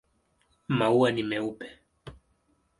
Maua 0.77 1.11
ni 1.11 1.23
meupe. 1.29 1.65